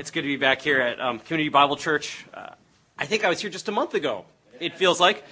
[0.00, 2.24] It's good to be back here at um, Community Bible Church.
[2.32, 2.54] Uh,
[2.96, 4.24] I think I was here just a month ago,
[4.58, 5.22] it feels like.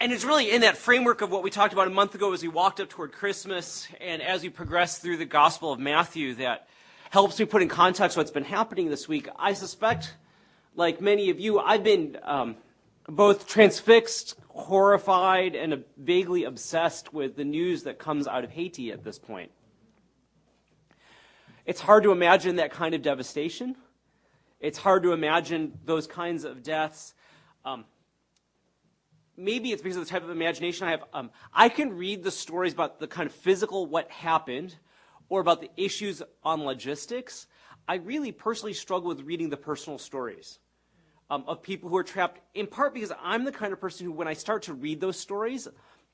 [0.00, 2.40] And it's really in that framework of what we talked about a month ago as
[2.40, 6.66] we walked up toward Christmas and as we progress through the Gospel of Matthew that
[7.10, 9.28] helps me put in context what's been happening this week.
[9.38, 10.14] I suspect,
[10.74, 12.56] like many of you, I've been um,
[13.06, 19.04] both transfixed, horrified, and vaguely obsessed with the news that comes out of Haiti at
[19.04, 19.50] this point.
[21.66, 23.76] It's hard to imagine that kind of devastation.
[24.60, 27.14] It's hard to imagine those kinds of deaths.
[27.64, 27.84] Um,
[29.36, 31.04] maybe it's because of the type of imagination I have.
[31.12, 34.76] Um, I can read the stories about the kind of physical what happened
[35.28, 37.46] or about the issues on logistics.
[37.88, 40.58] I really personally struggle with reading the personal stories
[41.30, 44.12] um, of people who are trapped, in part because I'm the kind of person who,
[44.12, 45.66] when I start to read those stories,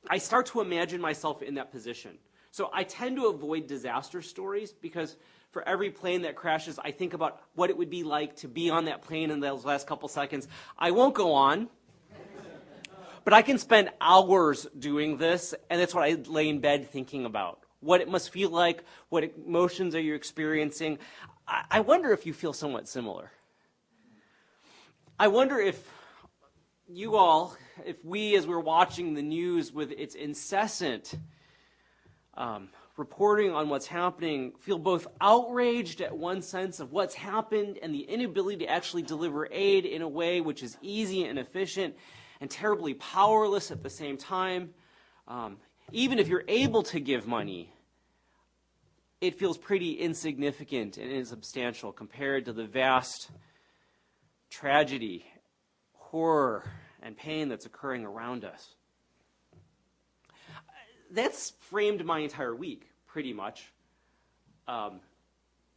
[0.09, 2.19] I start to imagine myself in that position.
[2.51, 5.17] So I tend to avoid disaster stories because
[5.53, 8.71] for every plane that crashes, I think about what it would be like to be
[8.71, 10.49] on that plane in those last couple seconds.
[10.79, 11.69] I won't go on,
[13.25, 17.25] but I can spend hours doing this, and that's what I lay in bed thinking
[17.25, 17.61] about.
[17.81, 20.99] What it must feel like, what emotions are you experiencing.
[21.49, 23.31] I wonder if you feel somewhat similar.
[25.19, 25.89] I wonder if
[26.89, 31.15] you all, if we, as we're watching the news with its incessant
[32.41, 37.95] um, reporting on what's happening feel both outraged at one sense of what's happened and
[37.95, 41.95] the inability to actually deliver aid in a way which is easy and efficient
[42.41, 44.71] and terribly powerless at the same time.
[45.29, 45.59] Um,
[45.93, 47.75] even if you're able to give money,
[49.21, 53.31] it feels pretty insignificant and insubstantial compared to the vast
[54.49, 55.27] tragedy,
[55.93, 56.65] horror,
[57.03, 58.77] and pain that's occurring around us.
[61.11, 63.73] That's framed my entire week pretty much,
[64.69, 65.01] um,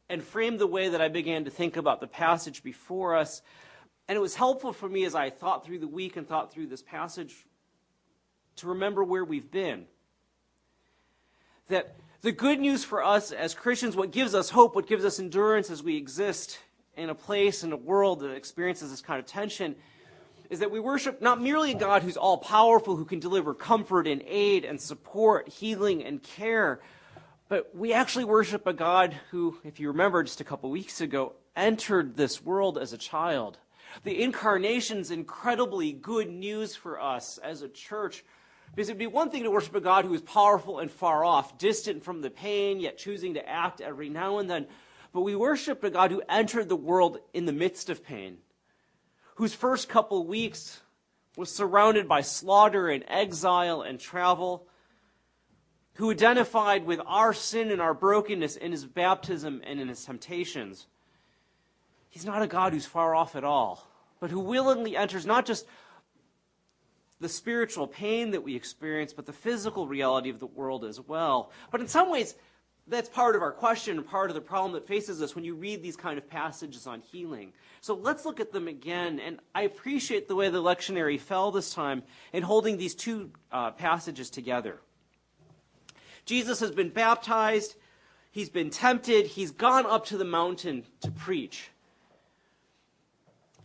[0.09, 3.41] and framed the way that I began to think about the passage before us.
[4.07, 6.67] And it was helpful for me as I thought through the week and thought through
[6.67, 7.33] this passage
[8.57, 9.85] to remember where we've been.
[11.69, 15.19] That the good news for us as Christians, what gives us hope, what gives us
[15.19, 16.59] endurance as we exist
[16.95, 19.75] in a place, in a world that experiences this kind of tension,
[20.49, 24.07] is that we worship not merely a God who's all powerful, who can deliver comfort
[24.07, 26.79] and aid and support, healing and care,
[27.49, 31.33] but we actually worship a God who, if you remember just a couple weeks ago,
[31.55, 33.59] entered this world as a child.
[34.03, 38.23] The incarnation's incredibly good news for us as a church.
[38.73, 41.59] Because it'd be one thing to worship a God who is powerful and far off,
[41.59, 44.65] distant from the pain, yet choosing to act every now and then.
[45.13, 48.37] But we worship a God who entered the world in the midst of pain,
[49.35, 50.81] whose first couple weeks
[51.35, 54.67] was surrounded by slaughter and exile and travel,
[55.95, 60.87] who identified with our sin and our brokenness in his baptism and in his temptations.
[62.09, 63.87] He's not a God who's far off at all,
[64.19, 65.65] but who willingly enters not just
[67.19, 71.51] the spiritual pain that we experience, but the physical reality of the world as well.
[71.71, 72.35] But in some ways,
[72.87, 75.55] that's part of our question and part of the problem that faces us when you
[75.55, 77.53] read these kind of passages on healing.
[77.79, 79.19] So let's look at them again.
[79.19, 83.71] And I appreciate the way the lectionary fell this time in holding these two uh,
[83.71, 84.79] passages together.
[86.25, 87.75] Jesus has been baptized,
[88.31, 91.69] he's been tempted, he's gone up to the mountain to preach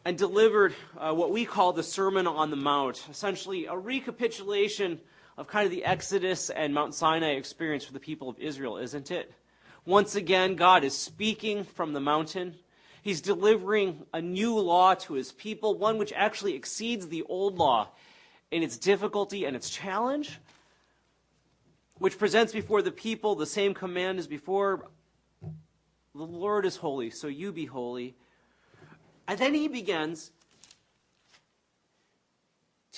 [0.04, 5.00] and delivered uh, what we call the Sermon on the Mount, essentially a recapitulation
[5.38, 9.12] of kind of the Exodus and Mount Sinai experience for the people of Israel, isn't
[9.12, 9.32] it?
[9.86, 12.56] Once again, God is speaking from the mountain.
[13.02, 17.88] He's delivering a new law to his people, one which actually exceeds the old law
[18.50, 20.40] in its difficulty and its challenge,
[21.98, 24.88] which presents before the people the same command as before
[26.16, 28.16] the Lord is holy, so you be holy.
[29.28, 30.32] And then he begins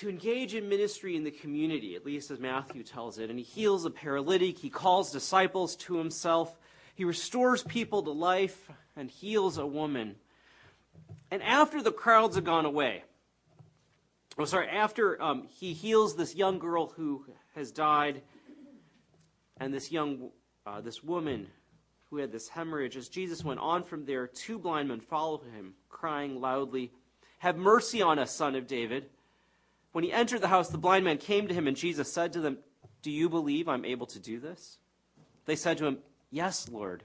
[0.01, 3.29] to engage in ministry in the community, at least as Matthew tells it.
[3.29, 6.59] And he heals a paralytic, he calls disciples to himself,
[6.95, 10.15] he restores people to life, and heals a woman.
[11.29, 13.03] And after the crowds have gone away,
[14.39, 18.23] oh, sorry, after um, he heals this young girl who has died
[19.57, 20.31] and this young,
[20.65, 21.45] uh, this woman
[22.09, 25.75] who had this hemorrhage, as Jesus went on from there, two blind men followed him,
[25.89, 26.91] crying loudly,
[27.37, 29.05] Have mercy on us, son of David.
[29.91, 32.39] When he entered the house, the blind man came to him, and Jesus said to
[32.39, 32.59] them,
[33.01, 34.77] Do you believe I'm able to do this?
[35.45, 35.97] They said to him,
[36.29, 37.03] Yes, Lord.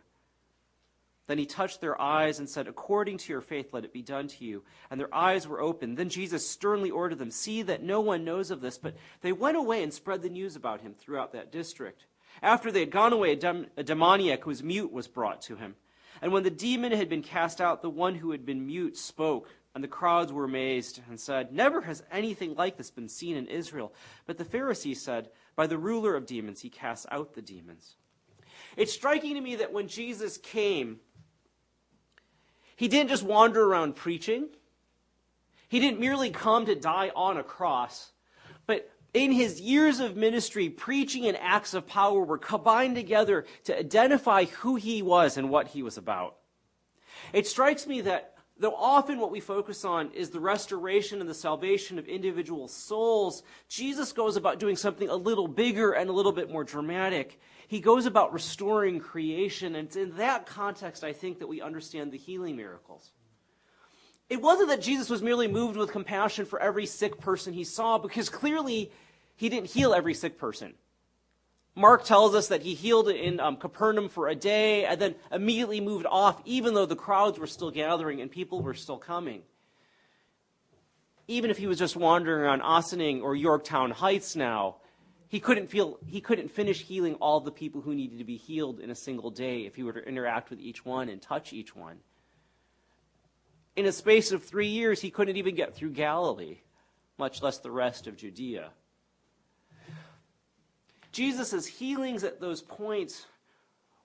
[1.26, 4.28] Then he touched their eyes and said, According to your faith, let it be done
[4.28, 4.62] to you.
[4.90, 5.96] And their eyes were opened.
[5.96, 8.78] Then Jesus sternly ordered them, See that no one knows of this.
[8.78, 12.06] But they went away and spread the news about him throughout that district.
[12.42, 15.56] After they had gone away, a, dem- a demoniac who was mute was brought to
[15.56, 15.74] him.
[16.22, 19.48] And when the demon had been cast out, the one who had been mute spoke,
[19.76, 23.46] and the crowds were amazed and said, Never has anything like this been seen in
[23.46, 23.92] Israel.
[24.24, 27.96] But the Pharisees said, By the ruler of demons, he casts out the demons.
[28.78, 31.00] It's striking to me that when Jesus came,
[32.74, 34.48] he didn't just wander around preaching.
[35.68, 38.12] He didn't merely come to die on a cross,
[38.66, 43.78] but in his years of ministry, preaching and acts of power were combined together to
[43.78, 46.36] identify who he was and what he was about.
[47.34, 51.34] It strikes me that though often what we focus on is the restoration and the
[51.34, 56.32] salvation of individual souls, Jesus goes about doing something a little bigger and a little
[56.32, 57.38] bit more dramatic.
[57.68, 62.12] He goes about restoring creation, and it's in that context, I think, that we understand
[62.12, 63.10] the healing miracles.
[64.28, 67.98] It wasn't that Jesus was merely moved with compassion for every sick person he saw,
[67.98, 68.90] because clearly
[69.36, 70.74] he didn't heal every sick person.
[71.78, 75.78] Mark tells us that he healed in um, Capernaum for a day and then immediately
[75.78, 79.42] moved off, even though the crowds were still gathering and people were still coming.
[81.28, 84.76] Even if he was just wandering around Ossining or Yorktown Heights now,
[85.28, 88.80] he couldn't feel he couldn't finish healing all the people who needed to be healed
[88.80, 91.76] in a single day if he were to interact with each one and touch each
[91.76, 91.98] one.
[93.74, 96.58] In a space of three years, he couldn't even get through Galilee,
[97.18, 98.70] much less the rest of Judea.
[101.16, 103.24] Jesus' healings at those points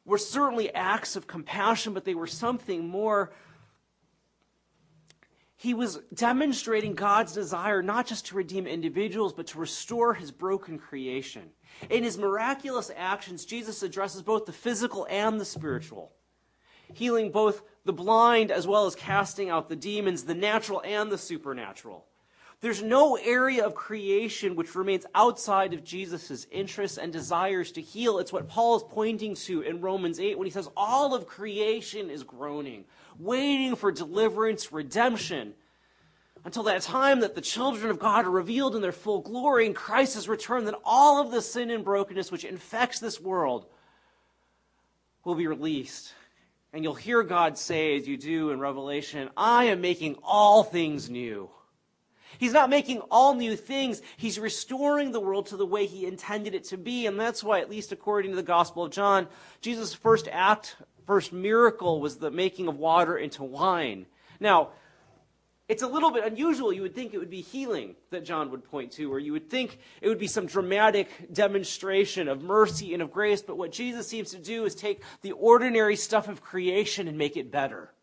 [0.05, 3.33] were certainly acts of compassion, but they were something more.
[5.57, 10.79] He was demonstrating God's desire not just to redeem individuals, but to restore his broken
[10.79, 11.49] creation.
[11.89, 16.13] In his miraculous actions, Jesus addresses both the physical and the spiritual,
[16.93, 21.17] healing both the blind as well as casting out the demons, the natural and the
[21.17, 22.05] supernatural.
[22.61, 28.19] There's no area of creation which remains outside of Jesus' interests and desires to heal.
[28.19, 32.11] It's what Paul is pointing to in Romans 8 when he says, All of creation
[32.11, 32.85] is groaning,
[33.17, 35.55] waiting for deliverance, redemption,
[36.45, 39.73] until that time that the children of God are revealed in their full glory in
[39.73, 43.65] Christ's return, that all of the sin and brokenness which infects this world
[45.25, 46.13] will be released.
[46.73, 51.09] And you'll hear God say, as you do in Revelation, I am making all things
[51.09, 51.49] new.
[52.41, 54.01] He's not making all new things.
[54.17, 57.05] He's restoring the world to the way he intended it to be.
[57.05, 59.27] And that's why, at least according to the Gospel of John,
[59.61, 64.07] Jesus' first act, first miracle was the making of water into wine.
[64.39, 64.69] Now,
[65.67, 66.73] it's a little bit unusual.
[66.73, 69.47] You would think it would be healing that John would point to, or you would
[69.47, 73.43] think it would be some dramatic demonstration of mercy and of grace.
[73.43, 77.37] But what Jesus seems to do is take the ordinary stuff of creation and make
[77.37, 77.93] it better.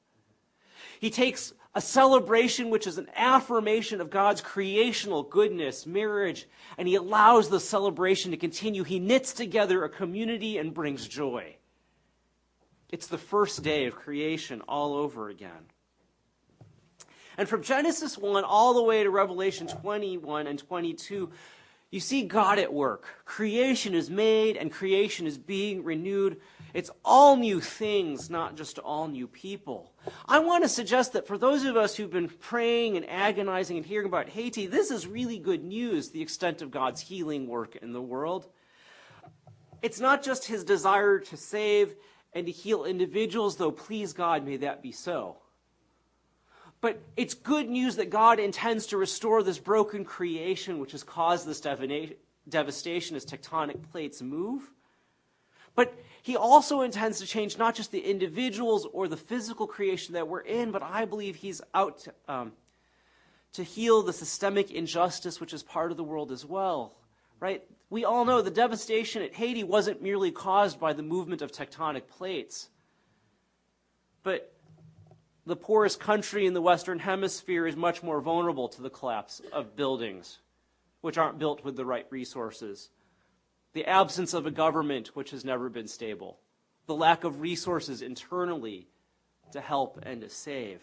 [1.01, 6.97] He takes a celebration which is an affirmation of God's creational goodness, marriage, and he
[6.97, 8.83] allows the celebration to continue.
[8.83, 11.55] He knits together a community and brings joy.
[12.89, 15.71] It's the first day of creation all over again.
[17.37, 21.31] And from Genesis 1 all the way to Revelation 21 and 22,
[21.93, 23.07] you see God at work.
[23.25, 26.41] Creation is made and creation is being renewed
[26.75, 29.93] it's all new things, not just all new people.
[30.27, 33.87] I want to suggest that for those of us who've been praying and agonizing and
[33.87, 37.93] hearing about Haiti, this is really good news, the extent of God's healing work in
[37.93, 38.47] the world.
[39.81, 41.95] It's not just his desire to save
[42.33, 45.37] and to heal individuals, though please God, may that be so.
[46.81, 51.47] But it's good news that God intends to restore this broken creation which has caused
[51.47, 54.71] this devastation as tectonic plates move.
[55.75, 55.95] But
[56.29, 60.43] he also intends to change not just the individuals or the physical creation that we're
[60.43, 62.53] in, but I believe he's out to, um,
[63.55, 66.93] to heal the systemic injustice which is part of the world as well.
[67.41, 67.63] Right?
[67.89, 72.09] We all know the devastation at Haiti wasn't merely caused by the movement of tectonic
[72.09, 72.69] plates,
[74.23, 74.53] but
[75.47, 79.77] the poorest country in the Western Hemisphere is much more vulnerable to the collapse of
[79.77, 80.41] buildings
[81.01, 82.91] which aren't built with the right resources
[83.73, 86.39] the absence of a government which has never been stable,
[86.87, 88.89] the lack of resources internally
[89.53, 90.81] to help and to save.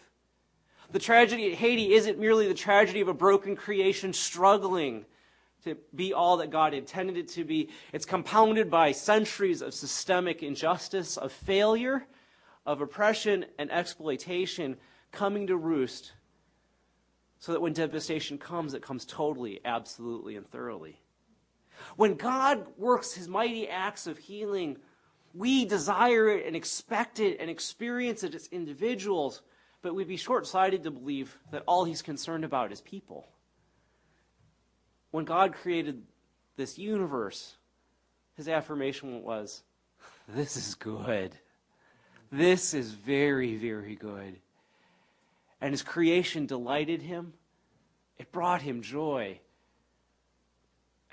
[0.92, 5.04] The tragedy at Haiti isn't merely the tragedy of a broken creation struggling
[5.64, 7.70] to be all that God intended it to be.
[7.92, 12.06] It's compounded by centuries of systemic injustice, of failure,
[12.64, 14.76] of oppression and exploitation
[15.10, 16.12] coming to roost
[17.38, 21.00] so that when devastation comes, it comes totally, absolutely, and thoroughly.
[21.96, 24.78] When God works his mighty acts of healing,
[25.34, 29.42] we desire it and expect it and experience it as individuals,
[29.82, 33.28] but we'd be short sighted to believe that all he's concerned about is people.
[35.10, 36.02] When God created
[36.56, 37.56] this universe,
[38.34, 39.62] his affirmation was,
[40.28, 41.36] This is good.
[42.32, 44.40] This is very, very good.
[45.60, 47.32] And his creation delighted him,
[48.18, 49.40] it brought him joy.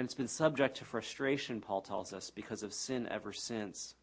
[0.04, 3.96] And it's been subject to frustration, Paul tells us, because of sin ever since.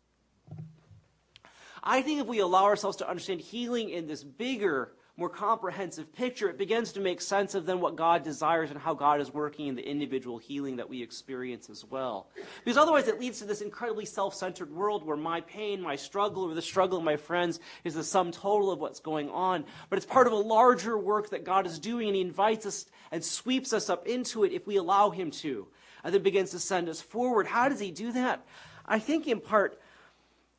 [1.85, 6.49] I think if we allow ourselves to understand healing in this bigger, more comprehensive picture,
[6.49, 9.67] it begins to make sense of then what God desires and how God is working
[9.67, 12.31] in the individual healing that we experience as well.
[12.65, 16.45] Because otherwise, it leads to this incredibly self centered world where my pain, my struggle,
[16.45, 19.67] or the struggle of my friends is the sum total of what's going on.
[19.91, 22.87] But it's part of a larger work that God is doing, and He invites us
[23.13, 25.69] and sweeps us up into it if we allow Him to,
[26.05, 27.47] and then begins to send us forward.
[27.47, 28.45] How does He do that?
[28.87, 29.81] I think in part,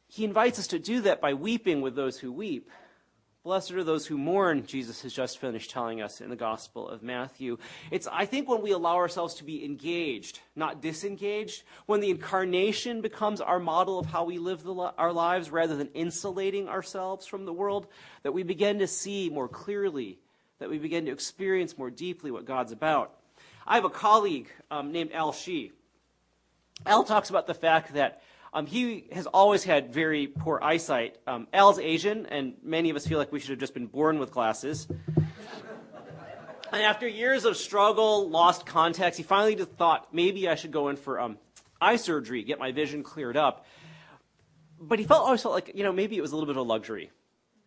[0.07, 2.69] He invites us to do that by weeping with those who weep.
[3.43, 7.01] Blessed are those who mourn, Jesus has just finished telling us in the Gospel of
[7.01, 7.57] Matthew.
[7.89, 13.01] It's, I think, when we allow ourselves to be engaged, not disengaged, when the incarnation
[13.01, 17.45] becomes our model of how we live the, our lives rather than insulating ourselves from
[17.45, 17.87] the world,
[18.21, 20.19] that we begin to see more clearly,
[20.59, 23.15] that we begin to experience more deeply what God's about.
[23.71, 25.69] I have a colleague um, named Al Hsu.
[26.85, 31.19] Al talks about the fact that um, he has always had very poor eyesight.
[31.25, 34.19] Um, Al's Asian, and many of us feel like we should have just been born
[34.19, 34.89] with glasses.
[36.73, 40.89] and after years of struggle, lost contacts, he finally just thought maybe I should go
[40.89, 41.37] in for um,
[41.79, 43.65] eye surgery, get my vision cleared up.
[44.81, 46.65] But he felt always felt like you know maybe it was a little bit of
[46.65, 47.09] a luxury,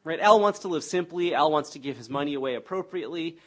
[0.05, 0.21] right?
[0.21, 1.35] Al wants to live simply.
[1.35, 3.39] Al wants to give his money away appropriately,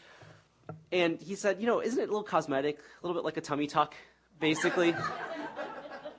[0.91, 3.41] and he said, you know, isn't it a little cosmetic, a little bit like a
[3.41, 3.95] tummy tuck,
[4.39, 4.95] basically?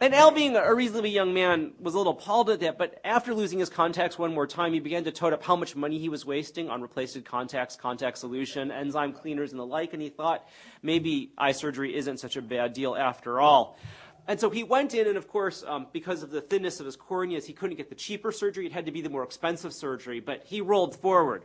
[0.01, 3.35] And Al, being a reasonably young man, was a little appalled at that, but after
[3.35, 6.09] losing his contacts one more time, he began to tote up how much money he
[6.09, 10.47] was wasting on replaced contacts, contact solution, enzyme cleaners, and the like, and he thought
[10.85, 13.77] maybe eye surgery isn't such a bad deal after all.
[14.29, 16.97] And so he went in, and of course, um, because of the thinness of his
[16.97, 18.67] corneas, he couldn't get the cheaper surgery.
[18.67, 21.43] It had to be the more expensive surgery, but he rolled forward.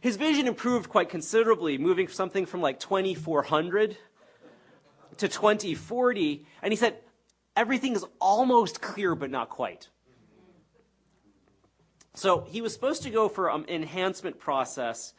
[0.00, 3.96] His vision improved quite considerably, moving something from like 2400
[5.18, 6.46] to 2040.
[6.62, 6.98] And he said,
[7.56, 9.88] everything is almost clear, but not quite.
[12.14, 15.12] So he was supposed to go for an um, enhancement process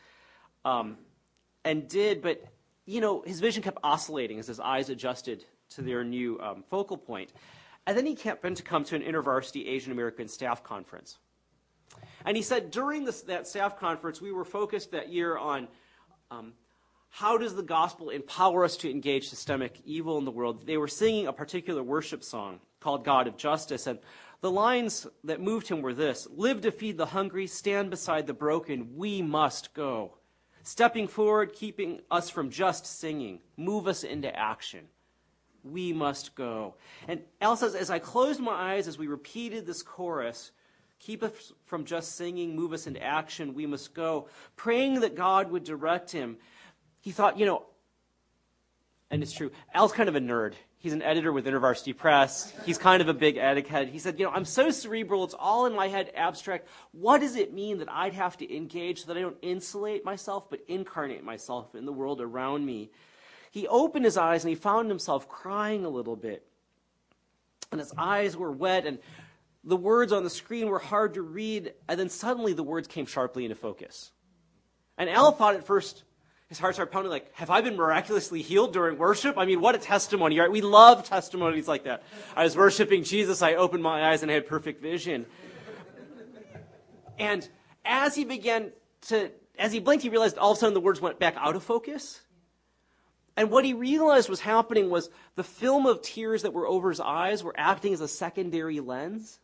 [0.65, 0.97] um,
[1.63, 2.43] and did, but
[2.85, 6.97] you know, his vision kept oscillating as his eyes adjusted to their new um, focal
[6.97, 7.33] point.
[7.85, 11.19] And then he happened to come to an InterVarsity Asian American staff conference.
[12.25, 15.67] And he said during this, that staff conference, we were focused that year on
[16.29, 16.53] um,
[17.09, 20.67] how does the gospel empower us to engage systemic evil in the world?
[20.67, 23.97] They were singing a particular worship song called God of Justice, and
[24.41, 28.33] the lines that moved him were this Live to feed the hungry, stand beside the
[28.33, 30.13] broken, we must go.
[30.63, 34.85] Stepping forward, keeping us from just singing, move us into action.
[35.63, 36.75] We must go.
[37.07, 40.51] And Al says, as I closed my eyes as we repeated this chorus,
[40.99, 45.51] keep us from just singing, move us into action, we must go, praying that God
[45.51, 46.37] would direct him
[47.07, 47.65] he thought, you know,
[49.09, 50.55] and it's true, Al's kind of a nerd.
[50.79, 52.53] He's an editor with InterVarsity Press.
[52.65, 53.89] He's kind of a big egghead.
[53.89, 56.67] He said, you know, I'm so cerebral, it's all in my head abstract.
[56.91, 60.49] What does it mean that I'd have to engage so that I don't insulate myself,
[60.49, 62.91] but incarnate myself in the world around me?
[63.51, 66.45] He opened his eyes and he found himself crying a little bit.
[67.71, 68.99] And his eyes were wet, and
[69.63, 73.05] the words on the screen were hard to read, and then suddenly the words came
[73.05, 74.11] sharply into focus.
[74.97, 76.03] And Al thought at first,
[76.47, 79.37] his heart started pounding like, have I been miraculously healed during worship?
[79.37, 80.51] I mean, what a testimony, right?
[80.51, 82.03] We love testimonies like that.
[82.35, 85.25] I was worshiping Jesus, I opened my eyes and I had perfect vision.
[87.19, 87.47] And
[87.83, 88.71] as he began
[89.07, 91.55] to, as he blinked, he realized all of a sudden the words went back out
[91.55, 92.21] of focus.
[93.35, 96.99] And what he realized was happening was the film of tears that were over his
[96.99, 99.39] eyes were acting as a secondary lens.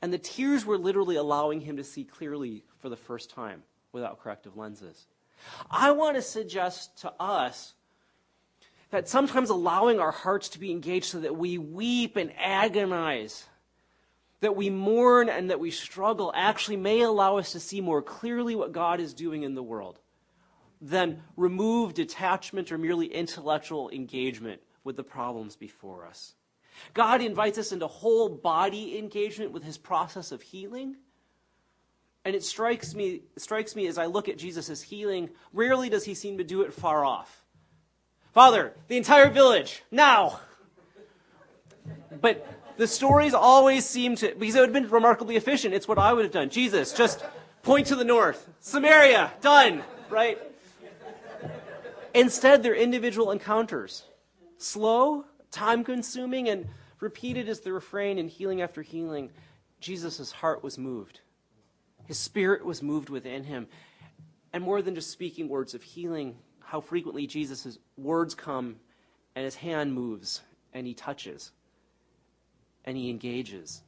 [0.00, 3.62] And the tears were literally allowing him to see clearly for the first time
[3.92, 5.06] without corrective lenses.
[5.70, 7.74] I want to suggest to us
[8.90, 13.46] that sometimes allowing our hearts to be engaged so that we weep and agonize,
[14.40, 18.54] that we mourn and that we struggle, actually may allow us to see more clearly
[18.54, 19.98] what God is doing in the world
[20.80, 26.34] than remove detachment or merely intellectual engagement with the problems before us.
[26.94, 30.96] God invites us into whole body engagement with his process of healing
[32.28, 36.12] and it strikes me, strikes me as I look at Jesus' healing, rarely does he
[36.12, 37.42] seem to do it far off.
[38.34, 40.40] Father, the entire village, now!
[42.20, 45.72] But the stories always seem to, because it would have been remarkably efficient.
[45.72, 46.50] It's what I would have done.
[46.50, 47.24] Jesus, just
[47.62, 48.46] point to the north.
[48.60, 50.38] Samaria, done, right?
[52.12, 54.04] Instead, they're individual encounters.
[54.58, 56.68] Slow, time consuming, and
[57.00, 59.30] repeated as the refrain in healing after healing
[59.80, 61.20] Jesus' heart was moved.
[62.06, 63.68] His spirit was moved within him.
[64.52, 68.76] And more than just speaking words of healing, how frequently Jesus' words come
[69.36, 71.52] and his hand moves and he touches
[72.84, 73.82] and he engages.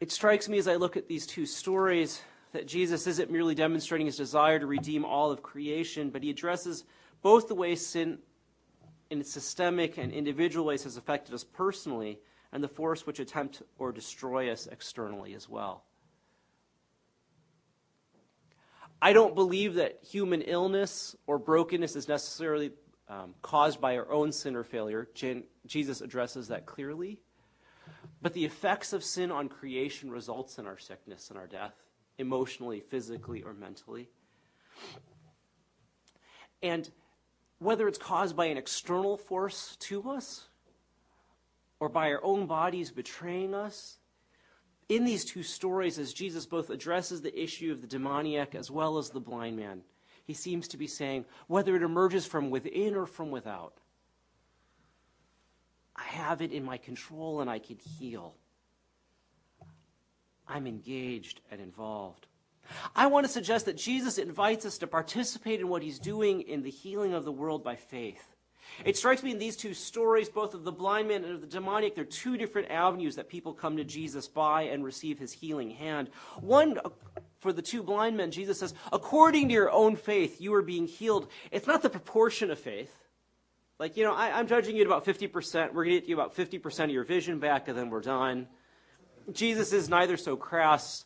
[0.00, 2.20] It strikes me as I look at these two stories
[2.56, 6.84] that Jesus isn't merely demonstrating his desire to redeem all of creation, but he addresses
[7.20, 8.18] both the ways sin
[9.10, 12.18] in its systemic and individual ways has affected us personally
[12.52, 15.84] and the force which attempt or destroy us externally as well.
[19.02, 22.70] I don't believe that human illness or brokenness is necessarily
[23.06, 25.06] um, caused by our own sin or failure.
[25.66, 27.20] Jesus addresses that clearly.
[28.22, 31.74] But the effects of sin on creation results in our sickness and our death,
[32.18, 34.08] emotionally, physically, or mentally.
[36.62, 36.90] And
[37.58, 40.46] whether it's caused by an external force to us
[41.80, 43.98] or by our own bodies betraying us,
[44.88, 48.98] in these two stories, as Jesus both addresses the issue of the demoniac as well
[48.98, 49.82] as the blind man,
[50.24, 53.74] he seems to be saying, whether it emerges from within or from without,
[55.94, 58.34] I have it in my control and I can heal.
[60.48, 62.26] I'm engaged and involved.
[62.94, 66.62] I want to suggest that Jesus invites us to participate in what he's doing in
[66.62, 68.34] the healing of the world by faith.
[68.84, 71.46] It strikes me in these two stories, both of the blind man and of the
[71.46, 75.32] demoniac, there are two different avenues that people come to Jesus by and receive his
[75.32, 76.10] healing hand.
[76.40, 76.90] One, uh,
[77.38, 80.86] for the two blind men, Jesus says, according to your own faith, you are being
[80.86, 81.28] healed.
[81.50, 82.92] It's not the proportion of faith.
[83.78, 85.72] Like, you know, I, am judging you at about 50%.
[85.72, 88.48] We're going to get you about 50% of your vision back, and then we're done.
[89.32, 91.04] Jesus is neither so crass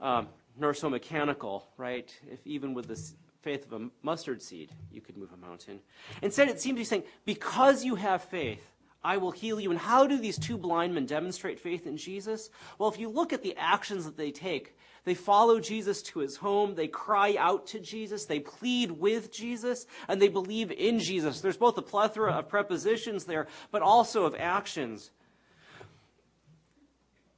[0.00, 2.14] um, nor so mechanical, right?
[2.30, 3.00] If even with the
[3.42, 5.80] faith of a mustard seed, you could move a mountain.
[6.22, 8.60] Instead, it seems be saying, because you have faith,
[9.04, 9.70] I will heal you.
[9.70, 12.50] And how do these two blind men demonstrate faith in Jesus?
[12.78, 16.36] Well, if you look at the actions that they take, they follow Jesus to his
[16.36, 21.40] home, they cry out to Jesus, they plead with Jesus, and they believe in Jesus.
[21.40, 25.10] There's both a plethora of prepositions there, but also of actions.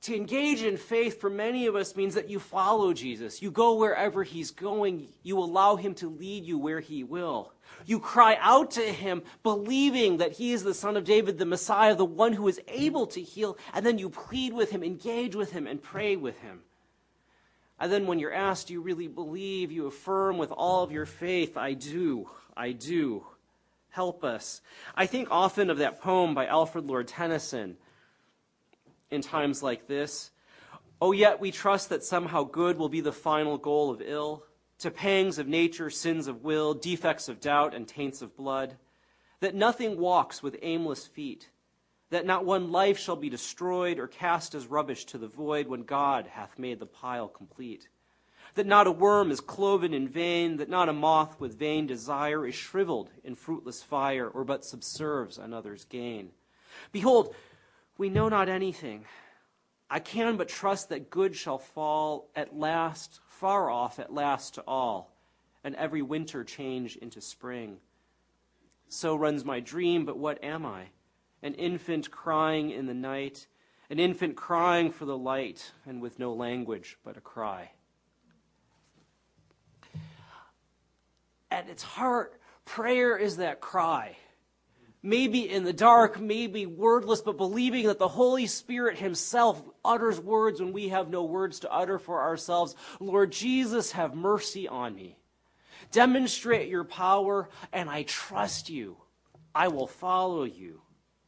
[0.04, 3.40] To engage in faith for many of us means that you follow Jesus.
[3.40, 5.08] You go wherever he's going.
[5.22, 7.52] You allow him to lead you where he will.
[7.86, 11.94] You cry out to him, believing that he is the Son of David, the Messiah,
[11.94, 13.56] the one who is able to heal.
[13.72, 16.60] And then you plead with him, engage with him, and pray with him.
[17.80, 19.72] And then when you're asked, do you really believe?
[19.72, 23.24] You affirm with all of your faith, I do, I do.
[23.88, 24.60] Help us.
[24.94, 27.78] I think often of that poem by Alfred Lord Tennyson
[29.14, 30.30] in times like this.
[31.00, 34.44] Oh, yet we trust that somehow good will be the final goal of ill,
[34.78, 38.76] to pangs of nature, sins of will, defects of doubt, and taints of blood,
[39.40, 41.50] that nothing walks with aimless feet,
[42.10, 45.82] that not one life shall be destroyed or cast as rubbish to the void when
[45.82, 47.88] God hath made the pile complete,
[48.54, 52.46] that not a worm is cloven in vain, that not a moth with vain desire
[52.46, 56.30] is shriveled in fruitless fire, or but subserves another's gain.
[56.92, 57.34] Behold,
[57.96, 59.04] we know not anything.
[59.88, 64.64] I can but trust that good shall fall at last, far off at last to
[64.66, 65.16] all,
[65.62, 67.78] and every winter change into spring.
[68.88, 70.86] So runs my dream, but what am I?
[71.42, 73.46] An infant crying in the night,
[73.90, 77.70] an infant crying for the light, and with no language but a cry.
[81.50, 84.16] At its heart, prayer is that cry
[85.04, 90.60] maybe in the dark, maybe wordless, but believing that the Holy Spirit Himself utters words
[90.60, 92.74] when we have no words to utter for ourselves.
[92.98, 95.18] Lord Jesus, have mercy on me.
[95.92, 98.96] Demonstrate your power, and I trust you.
[99.54, 100.80] I will follow you,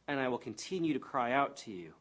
[0.07, 1.93] and I will continue to cry out to you.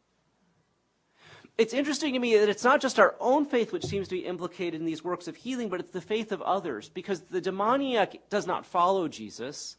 [1.58, 4.26] It's interesting to me that it's not just our own faith which seems to be
[4.26, 8.30] implicated in these works of healing, but it's the faith of others, because the demoniac
[8.30, 9.76] does not follow Jesus.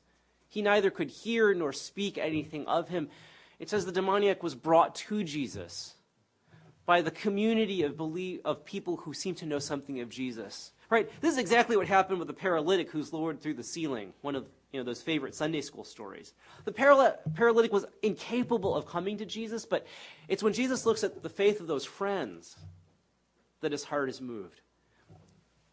[0.50, 3.10] He neither could hear nor speak anything of him.
[3.60, 5.96] It says the demoniac was brought to Jesus
[6.86, 10.72] by the community of, believe, of people who seem to know something of Jesus.
[10.90, 11.10] Right?
[11.20, 14.48] This is exactly what happened with the paralytic who's lowered through the ceiling, one of
[14.72, 16.34] you know, those favorite Sunday school stories.
[16.64, 19.86] The paralytic was incapable of coming to Jesus, but
[20.30, 22.56] it's when Jesus looks at the faith of those friends
[23.60, 24.62] that his heart is moved.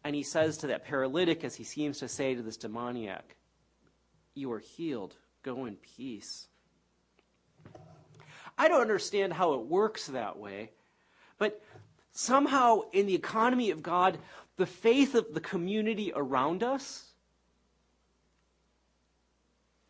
[0.03, 3.37] And he says to that paralytic, as he seems to say to this demoniac,
[4.35, 5.15] you are healed.
[5.43, 6.47] Go in peace.
[8.57, 10.71] I don't understand how it works that way,
[11.37, 11.61] but
[12.11, 14.17] somehow in the economy of God,
[14.57, 17.11] the faith of the community around us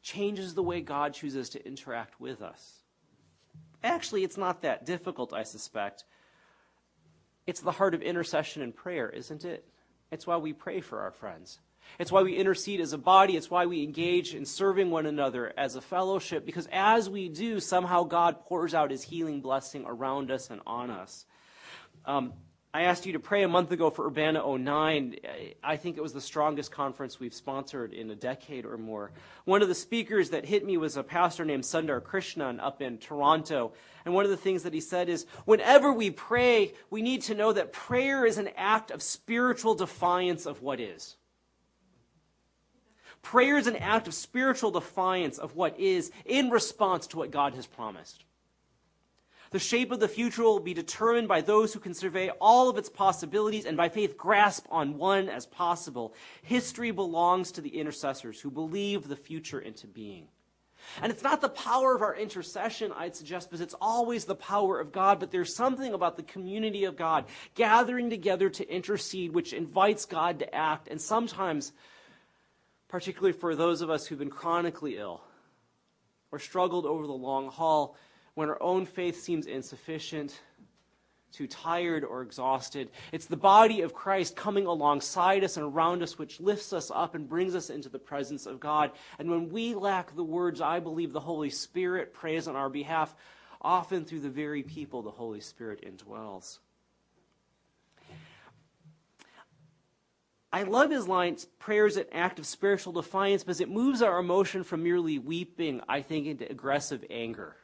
[0.01, 2.79] changes the way God chooses to interact with us.
[3.83, 6.05] Actually, it's not that difficult, I suspect.
[7.45, 9.65] It's the heart of intercession and prayer, isn't it?
[10.11, 11.59] It's why we pray for our friends.
[11.99, 13.37] It's why we intercede as a body.
[13.37, 17.59] It's why we engage in serving one another as a fellowship, because as we do,
[17.59, 21.25] somehow God pours out his healing blessing around us and on us.
[22.05, 22.33] Um,
[22.75, 25.15] I asked you to pray a month ago for Urbana 09.
[25.63, 29.13] I think it was the strongest conference we've sponsored in a decade or more.
[29.45, 32.97] One of the speakers that hit me was a pastor named Sunder Krishnan up in
[32.97, 33.71] Toronto.
[34.03, 37.33] And one of the things that he said is whenever we pray, we need to
[37.33, 41.15] know that prayer is an act of spiritual defiance of what is.
[43.25, 47.55] Prayer is an act of spiritual defiance of what is in response to what God
[47.55, 48.23] has promised.
[49.49, 52.77] The shape of the future will be determined by those who can survey all of
[52.77, 56.13] its possibilities and by faith grasp on one as possible.
[56.43, 60.27] History belongs to the intercessors who believe the future into being.
[61.01, 64.79] And it's not the power of our intercession, I'd suggest, because it's always the power
[64.79, 69.51] of God, but there's something about the community of God gathering together to intercede which
[69.51, 70.89] invites God to act.
[70.89, 71.71] And sometimes
[72.95, 75.21] particularly for those of us who've been chronically ill
[76.31, 77.97] or struggled over the long haul
[78.35, 80.39] when our own faith seems insufficient,
[81.33, 82.89] too tired or exhausted.
[83.11, 87.15] It's the body of Christ coming alongside us and around us, which lifts us up
[87.15, 88.91] and brings us into the presence of God.
[89.19, 93.13] And when we lack the words, I believe the Holy Spirit prays on our behalf,
[93.61, 96.59] often through the very people the Holy Spirit indwells.
[100.55, 104.19] I love his line, prayer is an act of spiritual defiance because it moves our
[104.19, 107.57] emotion from merely weeping, I think, into aggressive anger.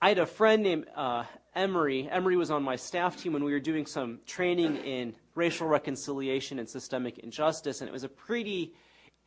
[0.00, 2.08] I had a friend named uh, Emery.
[2.08, 6.60] Emery was on my staff team when we were doing some training in racial reconciliation
[6.60, 8.72] and systemic injustice, and it was a pretty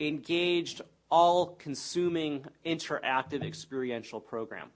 [0.00, 4.70] engaged, all consuming, interactive, experiential program.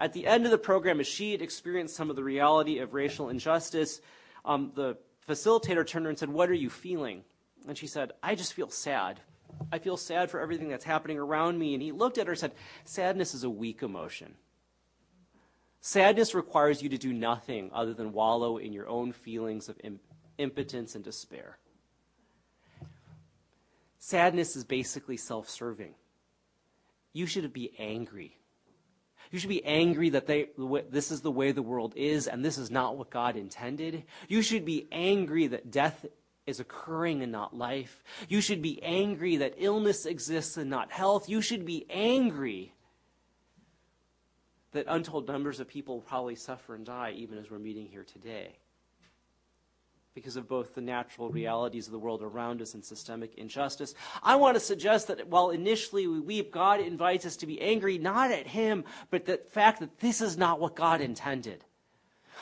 [0.00, 2.94] At the end of the program, as she had experienced some of the reality of
[2.94, 4.00] racial injustice,
[4.46, 4.96] um, the
[5.28, 7.22] facilitator turned her and said, What are you feeling?
[7.66, 9.20] And she said, I just feel sad.
[9.72, 11.74] I feel sad for everything that's happening around me.
[11.74, 14.34] And he looked at her and said, Sadness is a weak emotion.
[15.80, 19.78] Sadness requires you to do nothing other than wallow in your own feelings of
[20.38, 21.58] impotence and despair.
[23.98, 25.94] Sadness is basically self serving.
[27.12, 28.38] You should be angry
[29.30, 30.48] you should be angry that they,
[30.90, 34.04] this is the way the world is and this is not what God intended.
[34.28, 36.06] You should be angry that death
[36.46, 38.02] is occurring and not life.
[38.28, 41.28] You should be angry that illness exists and not health.
[41.28, 42.72] You should be angry
[44.72, 48.56] that untold numbers of people probably suffer and die even as we're meeting here today
[50.18, 53.94] because of both the natural realities of the world around us and systemic injustice.
[54.20, 57.98] I want to suggest that while initially we weep, God invites us to be angry
[57.98, 61.64] not at Him, but the fact that this is not what God intended.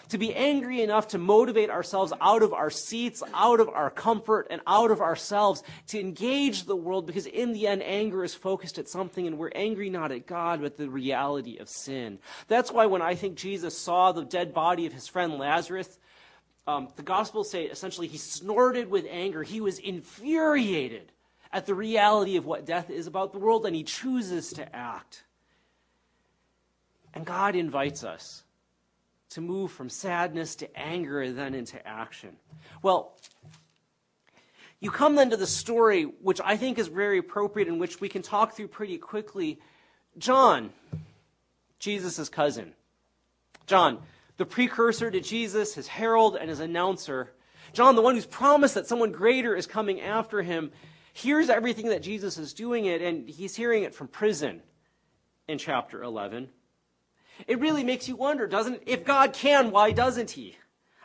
[0.08, 4.46] To be angry enough to motivate ourselves out of our seats, out of our comfort,
[4.48, 8.78] and out of ourselves to engage the world because in the end, anger is focused
[8.78, 12.18] at something and we're angry not at God, but the reality of sin.
[12.48, 15.98] That's why when I think Jesus saw the dead body of his friend Lazarus,
[16.66, 19.42] um, the Gospels say essentially he snorted with anger.
[19.42, 21.12] He was infuriated
[21.52, 25.24] at the reality of what death is about the world, and he chooses to act.
[27.14, 28.42] And God invites us
[29.30, 32.36] to move from sadness to anger and then into action.
[32.82, 33.16] Well,
[34.80, 38.08] you come then to the story, which I think is very appropriate and which we
[38.08, 39.58] can talk through pretty quickly.
[40.18, 40.70] John,
[41.78, 42.72] Jesus' cousin.
[43.66, 44.00] John,
[44.36, 47.32] the precursor to Jesus, his herald, and his announcer.
[47.72, 50.72] John, the one who's promised that someone greater is coming after him,
[51.12, 54.62] hears everything that Jesus is doing it, and he's hearing it from prison
[55.48, 56.48] in chapter 11.
[57.46, 58.82] It really makes you wonder, doesn't it?
[58.86, 60.56] If God can, why doesn't he?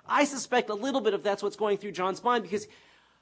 [0.06, 2.68] I suspect a little bit of that's what's going through John's mind because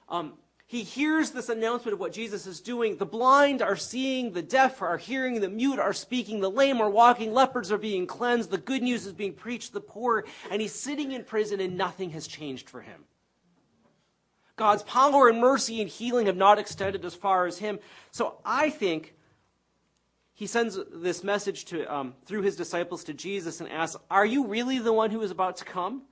[0.08, 0.34] um,
[0.70, 2.98] he hears this announcement of what Jesus is doing.
[2.98, 6.92] The blind are seeing, the deaf are hearing, the mute are speaking, the lame are
[6.92, 10.62] walking, lepers are being cleansed, the good news is being preached to the poor, and
[10.62, 13.06] he's sitting in prison and nothing has changed for him.
[14.58, 17.80] God's power and mercy and healing have not extended as far as him.
[18.12, 19.16] So I think
[20.36, 24.46] he sends this message to, um, through his disciples to Jesus and asks, Are you
[24.46, 26.04] really the one who is about to come?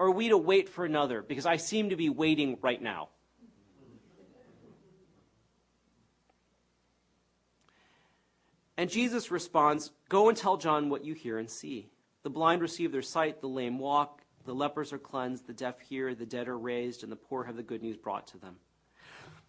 [0.00, 1.22] Or are we to wait for another?
[1.22, 3.10] Because I seem to be waiting right now.
[8.80, 11.90] And Jesus responds, Go and tell John what you hear and see.
[12.22, 16.14] The blind receive their sight, the lame walk, the lepers are cleansed, the deaf hear,
[16.14, 18.56] the dead are raised, and the poor have the good news brought to them.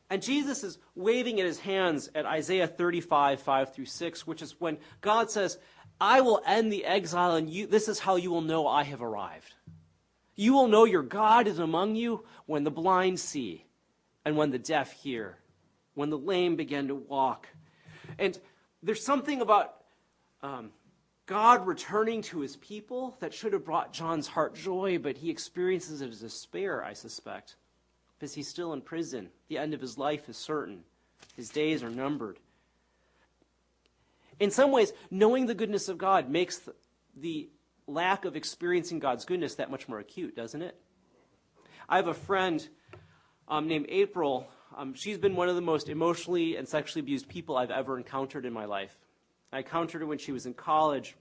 [0.10, 4.60] And Jesus is waving in his hands at Isaiah 35, 5 through 6, which is
[4.60, 5.58] when God says,
[6.02, 9.02] I will end the exile, and you, this is how you will know I have
[9.02, 9.56] arrived.
[10.36, 13.66] You will know your God is among you when the blind see,
[14.26, 15.38] and when the deaf hear,
[15.94, 17.48] when the lame begin to walk.
[18.20, 18.38] And
[18.84, 19.76] there's something about
[20.42, 20.72] um,
[21.26, 26.02] God returning to his people that should have brought John's heart joy, but he experiences
[26.02, 27.56] it as despair, I suspect,
[28.18, 29.30] because he's still in prison.
[29.48, 30.84] The end of his life is certain,
[31.36, 32.38] his days are numbered.
[34.40, 36.74] In some ways, knowing the goodness of God makes the,
[37.16, 37.50] the
[37.86, 40.76] lack of experiencing God's goodness that much more acute, doesn't it?
[41.88, 42.68] I have a friend
[43.48, 44.48] um, named April.
[44.78, 48.46] Um, she's been one of the most emotionally and sexually abused people I've ever encountered
[48.46, 48.98] in my life.
[49.52, 51.16] I encountered her when she was in college.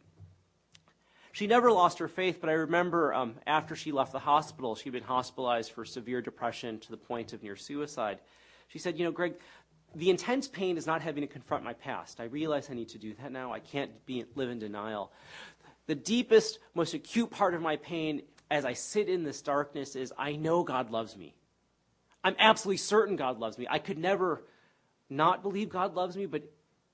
[1.33, 4.93] She never lost her faith, but I remember um, after she left the hospital, she'd
[4.93, 8.19] been hospitalized for severe depression to the point of near suicide.
[8.69, 9.35] She said, You know, Greg,
[9.95, 12.21] the intense pain is not having to confront my past.
[12.21, 13.53] I realize I need to do that now.
[13.53, 15.13] I can't be, live in denial.
[15.87, 20.13] The deepest, most acute part of my pain as I sit in this darkness is
[20.17, 21.35] I know God loves me.
[22.23, 23.67] I'm absolutely certain God loves me.
[23.69, 24.43] I could never
[25.09, 26.43] not believe God loves me, but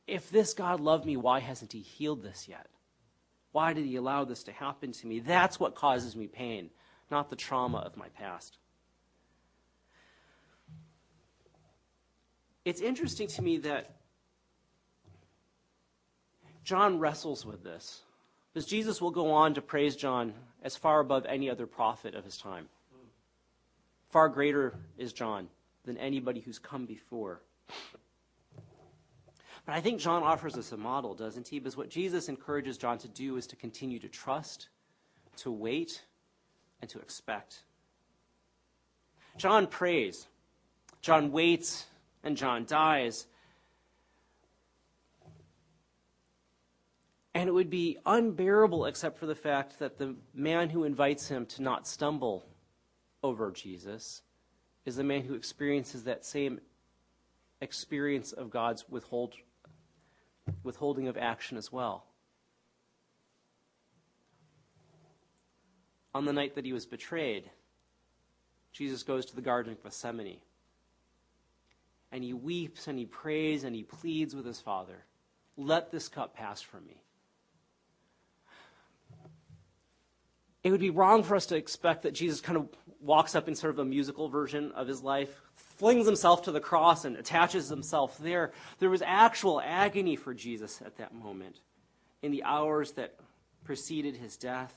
[0.06, 2.68] if this God loved me, why hasn't He healed this yet?
[3.52, 5.20] Why did He allow this to happen to me?
[5.20, 6.70] That's what causes me pain,
[7.10, 8.58] not the trauma of my past.
[12.64, 13.96] It's interesting to me that
[16.64, 18.02] John wrestles with this.
[18.52, 22.24] Because Jesus will go on to praise John as far above any other prophet of
[22.24, 22.68] his time.
[24.16, 25.46] Far greater is John
[25.84, 27.42] than anybody who's come before.
[29.66, 31.58] But I think John offers us a model, doesn't he?
[31.58, 34.70] Because what Jesus encourages John to do is to continue to trust,
[35.36, 36.02] to wait,
[36.80, 37.64] and to expect.
[39.36, 40.28] John prays,
[41.02, 41.84] John waits,
[42.24, 43.26] and John dies.
[47.34, 51.44] And it would be unbearable except for the fact that the man who invites him
[51.44, 52.46] to not stumble
[53.22, 54.22] over Jesus
[54.84, 56.60] is the man who experiences that same
[57.60, 59.34] experience of God's withhold,
[60.62, 62.04] withholding of action as well.
[66.14, 67.50] On the night that he was betrayed,
[68.72, 70.38] Jesus goes to the Garden of Gethsemane.
[72.12, 75.04] And he weeps and he prays and he pleads with his Father
[75.56, 77.02] Let this cup pass from me.
[80.66, 82.68] It would be wrong for us to expect that Jesus kind of
[83.00, 86.58] walks up in sort of a musical version of his life, flings himself to the
[86.58, 88.50] cross and attaches himself there.
[88.80, 91.60] There was actual agony for Jesus at that moment
[92.22, 93.14] in the hours that
[93.62, 94.74] preceded his death.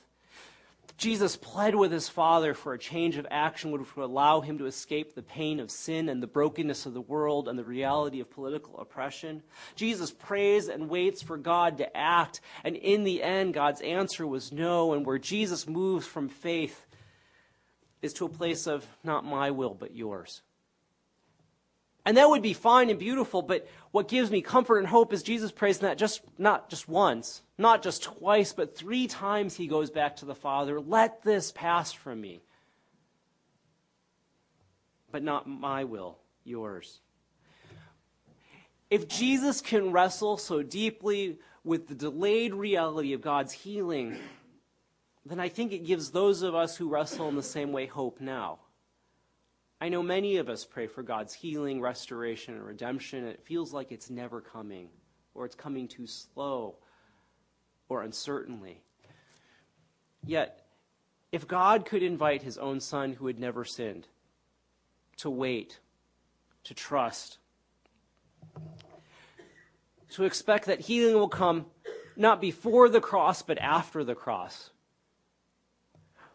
[0.98, 4.66] Jesus pled with his Father for a change of action which would allow him to
[4.66, 8.30] escape the pain of sin and the brokenness of the world and the reality of
[8.30, 9.44] political oppression.
[9.76, 14.52] Jesus prays and waits for God to act, and in the end, God's answer was
[14.52, 14.94] no.
[14.94, 16.86] And where Jesus moves from faith
[18.02, 20.42] is to a place of not my will, but yours.
[22.10, 25.22] And that would be fine and beautiful, but what gives me comfort and hope is
[25.22, 29.92] Jesus prays that just not just once, not just twice, but three times he goes
[29.92, 32.42] back to the Father, let this pass from me.
[35.12, 37.00] But not my will, yours.
[38.90, 44.18] If Jesus can wrestle so deeply with the delayed reality of God's healing,
[45.28, 48.20] then I think it gives those of us who wrestle in the same way hope
[48.20, 48.58] now.
[49.82, 53.72] I know many of us pray for God's healing, restoration, and redemption, and it feels
[53.72, 54.90] like it's never coming,
[55.34, 56.76] or it's coming too slow,
[57.88, 58.82] or uncertainly.
[60.26, 60.66] Yet,
[61.32, 64.08] if God could invite his own son who had never sinned
[65.18, 65.80] to wait,
[66.66, 67.38] to trust,
[70.12, 71.68] to expect that healing will come
[72.18, 74.72] not before the cross, but after the cross,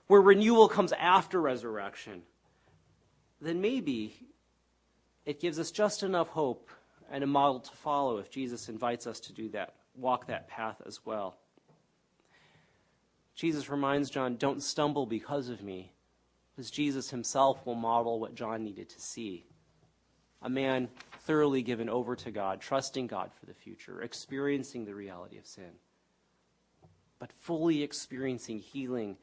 [0.07, 2.23] where renewal comes after resurrection
[3.45, 4.15] then maybe
[5.25, 6.71] it gives us just enough hope
[7.11, 10.81] and a model to follow if Jesus invites us to do that, walk that path
[10.87, 11.37] as well.
[13.35, 15.93] Jesus reminds John, don't stumble because of me,
[16.55, 19.45] because Jesus himself will model what John needed to see.
[20.43, 20.89] A man
[21.21, 25.71] thoroughly given over to God, trusting God for the future, experiencing the reality of sin,
[27.19, 29.17] but fully experiencing healing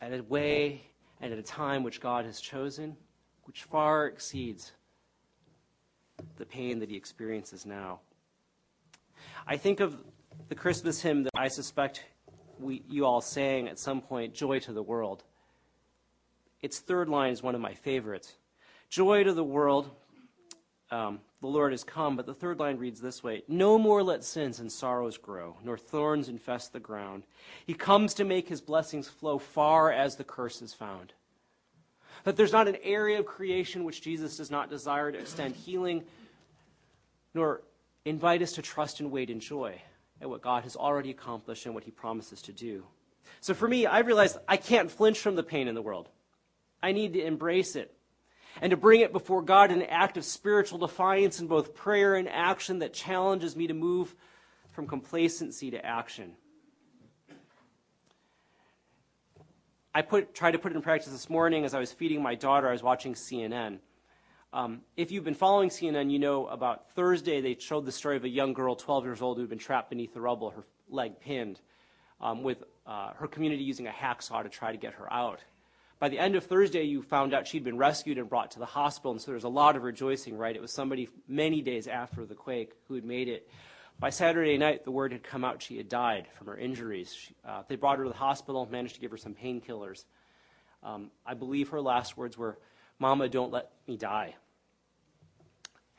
[0.00, 0.82] at a way
[1.22, 2.96] and at a time which God has chosen,
[3.44, 4.72] which far exceeds
[6.36, 8.00] the pain that he experiences now.
[9.46, 9.96] I think of
[10.48, 12.04] the Christmas hymn that I suspect
[12.58, 15.24] we, you all sang at some point, Joy to the World.
[16.60, 18.34] Its third line is one of my favorites.
[18.88, 19.90] Joy to the world,
[20.90, 22.16] um, the Lord has come.
[22.16, 25.76] But the third line reads this way No more let sins and sorrows grow, nor
[25.76, 27.24] thorns infest the ground.
[27.66, 31.12] He comes to make his blessings flow far as the curse is found.
[32.24, 36.04] That there's not an area of creation which Jesus does not desire to extend healing,
[37.34, 37.62] nor
[38.04, 39.80] invite us to trust and wait in joy
[40.20, 42.84] at what God has already accomplished and what he promises to do.
[43.40, 46.08] So for me, I realized I can't flinch from the pain in the world.
[46.80, 47.92] I need to embrace it
[48.60, 52.14] and to bring it before God in an act of spiritual defiance in both prayer
[52.16, 54.14] and action that challenges me to move
[54.70, 56.32] from complacency to action.
[59.94, 62.34] I put, tried to put it in practice this morning as I was feeding my
[62.34, 62.68] daughter.
[62.68, 63.78] I was watching CNN.
[64.54, 68.24] Um, if you've been following CNN, you know about Thursday they showed the story of
[68.24, 71.20] a young girl, 12 years old, who had been trapped beneath the rubble, her leg
[71.20, 71.60] pinned,
[72.20, 75.40] um, with uh, her community using a hacksaw to try to get her out.
[76.02, 78.66] By the end of Thursday, you found out she'd been rescued and brought to the
[78.66, 80.56] hospital, and so there was a lot of rejoicing, right?
[80.56, 83.48] It was somebody many days after the quake who had made it.
[84.00, 87.14] By Saturday night, the word had come out she had died from her injuries.
[87.14, 90.06] She, uh, they brought her to the hospital, managed to give her some painkillers.
[90.82, 92.58] Um, I believe her last words were,
[92.98, 94.34] Mama, don't let me die.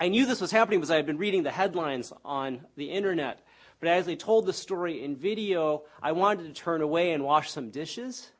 [0.01, 3.39] I knew this was happening because I had been reading the headlines on the internet.
[3.79, 7.51] But as they told the story in video, I wanted to turn away and wash
[7.51, 8.33] some dishes.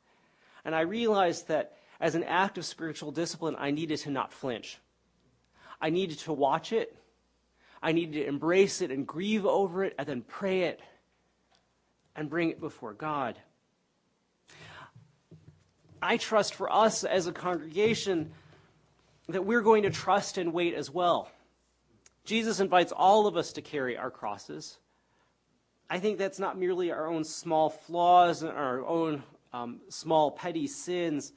[0.65, 4.79] And I realized that as an act of spiritual discipline, I needed to not flinch.
[5.81, 6.95] I needed to watch it.
[7.81, 10.79] I needed to embrace it and grieve over it and then pray it
[12.15, 13.37] and bring it before God.
[16.01, 18.31] I trust for us as a congregation
[19.29, 21.29] that we're going to trust and wait as well.
[22.25, 24.77] Jesus invites all of us to carry our crosses.
[25.89, 29.23] I think that's not merely our own small flaws and our own
[29.53, 31.31] um, small, petty sins,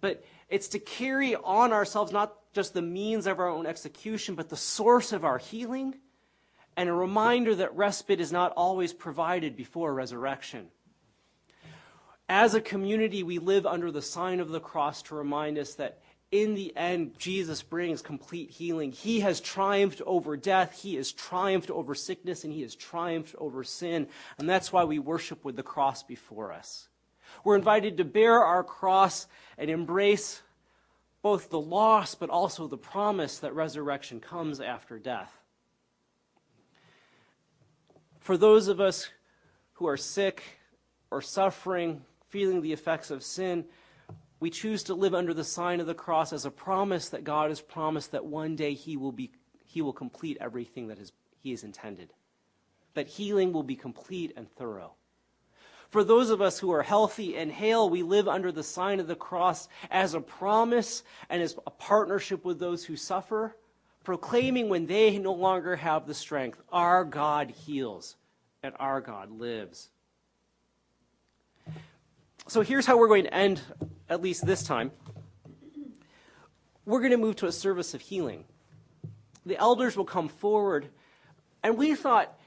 [0.00, 4.48] but it's to carry on ourselves not just the means of our own execution, but
[4.48, 5.94] the source of our healing,
[6.76, 10.68] and a reminder that respite is not always provided before resurrection.
[12.28, 16.00] As a community, we live under the sign of the cross to remind us that
[16.32, 18.90] in the end, Jesus brings complete healing.
[18.90, 23.62] He has triumphed over death, He has triumphed over sickness, and He has triumphed over
[23.62, 24.08] sin.
[24.38, 26.88] And that's why we worship with the cross before us.
[27.44, 29.26] We're invited to bear our cross
[29.58, 30.42] and embrace
[31.22, 35.32] both the loss but also the promise that resurrection comes after death.
[38.20, 39.08] For those of us
[39.74, 40.42] who are sick
[41.10, 43.64] or suffering, feeling the effects of sin,
[44.40, 47.50] we choose to live under the sign of the cross as a promise that God
[47.50, 49.30] has promised that one day He will, be,
[49.64, 52.12] he will complete everything that is, He has intended.
[52.94, 54.94] That healing will be complete and thorough.
[55.90, 59.06] For those of us who are healthy and hale, we live under the sign of
[59.06, 63.56] the cross as a promise and as a partnership with those who suffer,
[64.04, 68.16] proclaiming when they no longer have the strength, our God heals
[68.62, 69.90] and our God lives.
[72.48, 73.60] So here's how we're going to end,
[74.08, 74.92] at least this time.
[76.84, 78.44] We're going to move to a service of healing.
[79.44, 80.88] The elders will come forward,
[81.62, 82.38] and we thought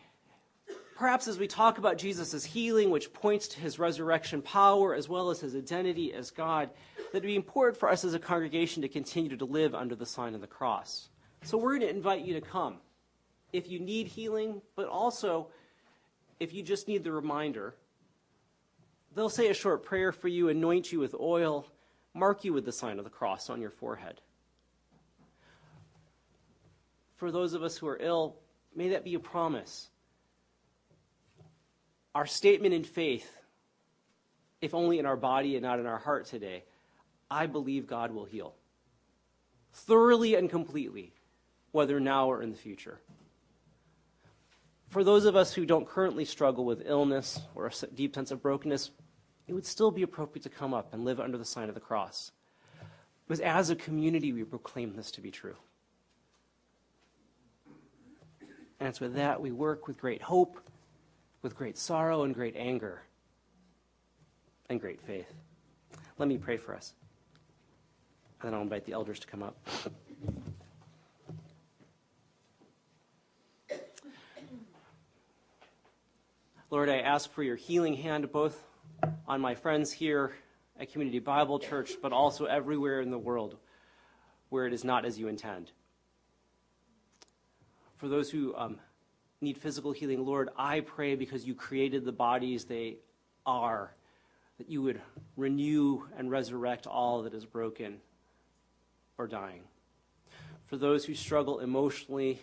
[0.99, 5.29] perhaps as we talk about Jesus' healing, which points to his resurrection power as well
[5.29, 8.89] as his identity as God, that it'd be important for us as a congregation to
[8.89, 11.07] continue to live under the sign of the cross.
[11.43, 12.79] So we're going to invite you to come.
[13.53, 15.47] If you need healing, but also
[16.41, 17.75] if you just need the reminder,
[19.15, 21.65] they'll say a short prayer for you, anoint you with oil,
[22.13, 24.19] mark you with the sign of the cross on your forehead.
[27.15, 28.35] For those of us who are ill,
[28.75, 29.91] may that be a promise
[32.19, 33.33] our statement in faith,
[34.59, 36.65] if only in our body and not in our heart today,
[37.31, 38.55] I believe God will heal.
[39.71, 41.13] Thoroughly and completely,
[41.71, 42.99] whether now or in the future.
[44.89, 48.41] For those of us who don't currently struggle with illness or a deep sense of
[48.41, 48.91] brokenness,
[49.47, 51.79] it would still be appropriate to come up and live under the sign of the
[51.79, 52.33] cross.
[53.29, 55.55] Because as a community, we proclaim this to be true.
[58.81, 60.59] And it's with that we work with great hope
[61.41, 63.01] with great sorrow and great anger
[64.69, 65.31] and great faith.
[66.17, 66.93] Let me pray for us.
[68.41, 69.57] And then I'll invite the elders to come up.
[76.71, 78.63] Lord, I ask for your healing hand both
[79.27, 80.33] on my friends here
[80.79, 83.57] at Community Bible Church, but also everywhere in the world
[84.49, 85.71] where it is not as you intend.
[87.97, 88.77] For those who um,
[89.41, 92.97] need physical healing, Lord, I pray because you created the bodies they
[93.45, 93.93] are,
[94.57, 95.01] that you would
[95.37, 97.99] renew and resurrect all that is broken
[99.17, 99.61] or dying.
[100.65, 102.39] For those who struggle emotionally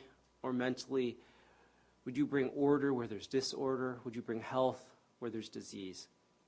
[0.46, 1.16] or mentally?
[2.04, 3.98] Would you bring order where there's disorder?
[4.04, 4.80] Would you bring health
[5.18, 6.06] where there's disease?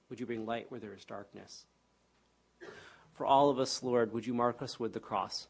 [0.09, 1.67] Would you bring light where there is darkness?
[3.15, 5.49] For all of us, Lord, would you mark us with the cross,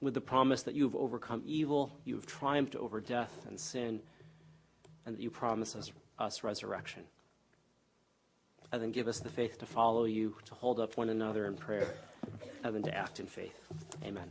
[0.00, 4.00] with the promise that you have overcome evil, you have triumphed over death and sin,
[5.06, 7.04] and that you promise us, us resurrection.
[8.72, 11.54] And then give us the faith to follow you, to hold up one another in
[11.54, 11.94] prayer,
[12.64, 13.58] and then to act in faith.
[14.04, 14.30] Amen.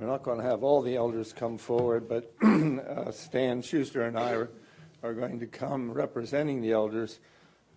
[0.00, 4.18] We're not going to have all the elders come forward, but uh, Stan Schuster and
[4.18, 4.50] I are,
[5.02, 7.20] are, going to come representing the elders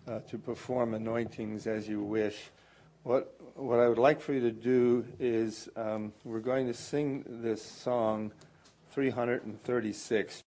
[0.08, 2.50] uh, to perform anointings as you wish.
[3.04, 7.22] What, what I would like for you to do is um, we're going to sing
[7.28, 8.32] this song
[8.92, 10.42] 336.